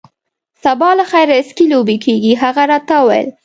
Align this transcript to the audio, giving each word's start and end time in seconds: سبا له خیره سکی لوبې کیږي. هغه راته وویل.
سبا 0.63 0.89
له 0.99 1.05
خیره 1.11 1.37
سکی 1.49 1.65
لوبې 1.71 1.97
کیږي. 2.05 2.31
هغه 2.43 2.63
راته 2.71 2.95
وویل. 2.99 3.27